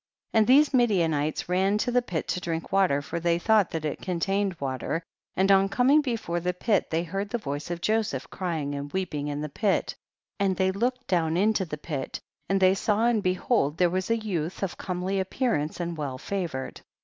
6. 0.29 0.29
And 0.33 0.47
these 0.47 0.73
Midianites 0.73 1.47
ran 1.47 1.77
to 1.77 1.91
the 1.91 2.01
pit 2.01 2.27
to 2.29 2.39
drink 2.39 2.71
water, 2.71 3.03
for 3.03 3.19
they 3.19 3.37
thought 3.37 3.69
that 3.69 3.85
it 3.85 4.01
contained 4.01 4.59
water, 4.59 5.03
and 5.35 5.51
on 5.51 5.69
com 5.69 5.91
ing 5.91 6.01
before 6.01 6.39
the 6.39 6.55
pit 6.55 6.89
they 6.89 7.03
heard 7.03 7.29
the 7.29 7.37
voice 7.37 7.69
of 7.69 7.81
Joseph 7.81 8.27
crying 8.31 8.73
and 8.73 8.91
weeping 8.91 9.27
in 9.27 9.41
the 9.41 9.47
pit, 9.47 9.93
and 10.39 10.57
thev 10.57 10.75
looked 10.75 11.05
down 11.05 11.37
in 11.37 11.53
to 11.53 11.65
the 11.65 11.77
pit, 11.77 12.19
and 12.49 12.59
they 12.59 12.73
saw 12.73 13.05
and 13.05 13.21
behold 13.21 13.77
there 13.77 13.91
was 13.91 14.09
a 14.09 14.17
youth 14.17 14.63
of 14.63 14.75
comely 14.75 15.19
appear 15.19 15.53
ance 15.53 15.79
and 15.79 15.95
well 15.97 16.17
favored. 16.17 16.81